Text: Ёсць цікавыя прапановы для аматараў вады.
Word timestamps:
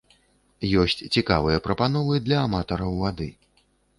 Ёсць 0.83 1.03
цікавыя 1.15 1.57
прапановы 1.67 2.13
для 2.27 2.37
аматараў 2.47 2.97
вады. 3.05 3.31